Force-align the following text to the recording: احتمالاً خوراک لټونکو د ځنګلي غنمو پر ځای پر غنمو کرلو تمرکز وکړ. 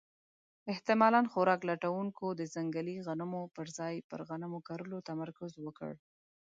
احتمالاً 0.71 1.21
خوراک 1.31 1.61
لټونکو 1.69 2.25
د 2.39 2.41
ځنګلي 2.55 2.95
غنمو 3.05 3.43
پر 3.55 3.67
ځای 3.77 3.95
پر 4.09 4.19
غنمو 4.29 4.59
کرلو 4.67 4.97
تمرکز 5.09 5.51
وکړ. 5.65 5.91